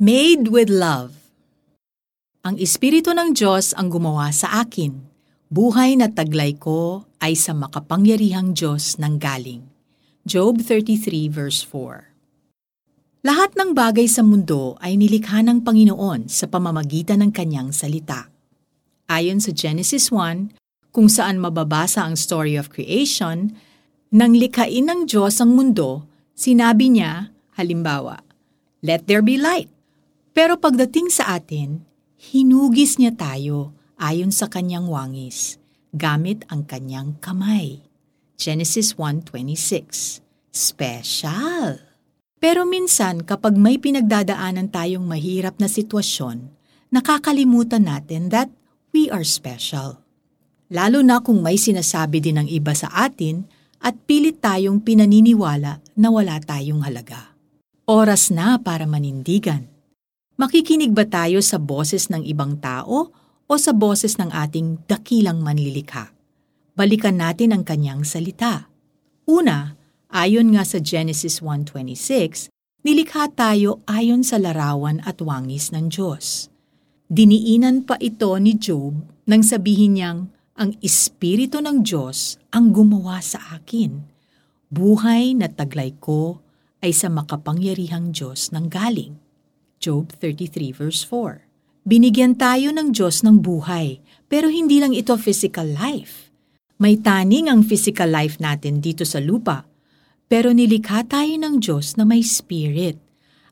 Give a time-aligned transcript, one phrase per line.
[0.00, 1.12] Made with love.
[2.40, 4.96] Ang Espiritu ng Diyos ang gumawa sa akin.
[5.52, 9.60] Buhay na taglay ko ay sa makapangyarihang Diyos nang galing.
[10.24, 17.20] Job 33 verse 4 Lahat ng bagay sa mundo ay nilikha ng Panginoon sa pamamagitan
[17.20, 18.32] ng kanyang salita.
[19.04, 23.52] Ayon sa Genesis 1, kung saan mababasa ang story of creation,
[24.08, 28.24] nang likhain ng Diyos ang mundo, sinabi niya, halimbawa,
[28.80, 29.68] Let there be light.
[30.40, 31.84] Pero pagdating sa atin,
[32.16, 35.60] hinugis niya tayo ayon sa kanyang wangis,
[35.92, 37.84] gamit ang kanyang kamay.
[38.40, 41.84] Genesis 1.26 Special!
[42.40, 46.48] Pero minsan kapag may pinagdadaanan tayong mahirap na sitwasyon,
[46.88, 48.48] nakakalimutan natin that
[48.96, 50.00] we are special.
[50.72, 53.44] Lalo na kung may sinasabi din ng iba sa atin
[53.84, 57.36] at pilit tayong pinaniniwala na wala tayong halaga.
[57.84, 59.68] Oras na para manindigan
[60.40, 63.12] Makikinig ba tayo sa boses ng ibang tao
[63.44, 66.16] o sa boses ng ating dakilang manlilikha?
[66.72, 68.72] Balikan natin ang kanyang salita.
[69.28, 69.76] Una,
[70.08, 72.48] ayon nga sa Genesis 1.26,
[72.80, 76.48] nilikha tayo ayon sa larawan at wangis ng Diyos.
[77.12, 78.96] Diniinan pa ito ni Job
[79.28, 84.08] nang sabihin niyang, ang Espiritu ng Diyos ang gumawa sa akin.
[84.72, 86.40] Buhay na taglay ko
[86.80, 89.20] ay sa makapangyarihang Diyos nang galing.
[89.80, 91.48] Job 33 verse 4.
[91.88, 96.28] Binigyan tayo ng Diyos ng buhay, pero hindi lang ito physical life.
[96.76, 99.64] May taning ang physical life natin dito sa lupa,
[100.28, 103.00] pero nilikha tayo ng Diyos na may spirit.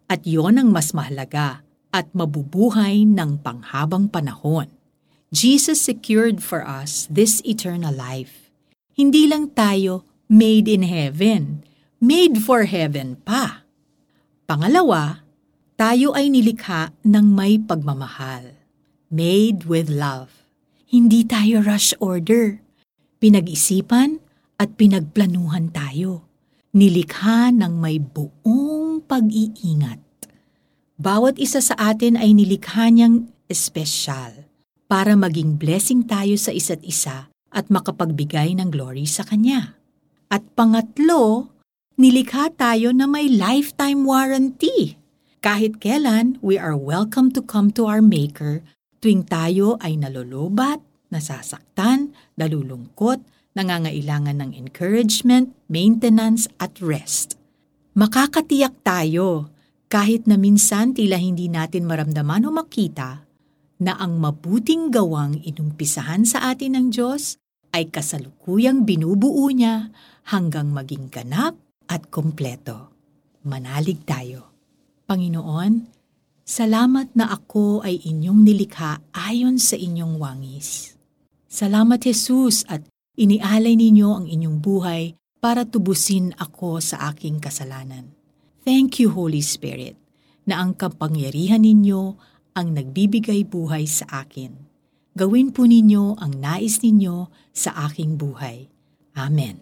[0.04, 1.64] At yon ang mas mahalaga
[1.96, 4.68] at mabubuhay ng panghabang panahon.
[5.32, 8.52] Jesus secured for us this eternal life.
[8.92, 11.64] Hindi lang tayo made in heaven,
[12.00, 13.64] made for heaven pa.
[14.44, 15.27] Pangalawa,
[15.78, 18.58] tayo ay nilikha ng may pagmamahal.
[19.14, 20.42] Made with love.
[20.90, 22.58] Hindi tayo rush order.
[23.22, 24.18] Pinag-isipan
[24.58, 26.27] at pinagplanuhan tayo.
[26.74, 30.02] Nilikha ng may buong pag-iingat.
[30.98, 34.50] Bawat isa sa atin ay nilikha niyang espesyal
[34.90, 39.78] para maging blessing tayo sa isa't isa at makapagbigay ng glory sa Kanya.
[40.27, 41.55] At pangatlo,
[41.94, 44.98] nilikha tayo na may lifetime warranty
[45.38, 48.66] kahit kailan, we are welcome to come to our Maker
[48.98, 50.82] tuwing tayo ay nalulubat,
[51.14, 53.22] nasasaktan, nalulungkot,
[53.54, 57.38] nangangailangan ng encouragement, maintenance at rest.
[57.94, 59.50] Makakatiyak tayo
[59.90, 63.26] kahit na minsan tila hindi natin maramdaman o makita
[63.78, 67.38] na ang mabuting gawang inumpisahan sa atin ng Diyos
[67.70, 69.94] ay kasalukuyang binubuo niya
[70.34, 71.55] hanggang maging ganap
[71.86, 72.90] at kompleto.
[73.46, 74.58] Manalig tayo.
[75.08, 75.89] Panginoon,
[76.45, 81.01] salamat na ako ay inyong nilikha ayon sa inyong wangis.
[81.48, 82.85] Salamat Jesus at
[83.17, 88.13] inialay ninyo ang inyong buhay para tubusin ako sa aking kasalanan.
[88.68, 89.97] Thank you Holy Spirit
[90.45, 92.20] na ang kapangyarihan ninyo
[92.52, 94.52] ang nagbibigay buhay sa akin.
[95.17, 98.68] Gawin po ninyo ang nais ninyo sa aking buhay.
[99.17, 99.57] Amen.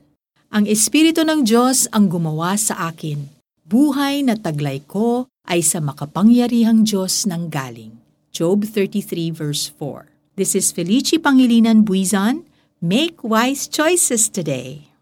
[0.50, 3.30] Ang Espiritu ng Diyos ang gumawa sa akin.
[3.62, 8.02] Buhay na taglay ko ay sa makapangyarihang Diyos nang galing.
[8.34, 10.10] Job 33 verse 4.
[10.36, 12.44] This is Felici Pangilinan Buizan.
[12.82, 14.95] Make wise choices today.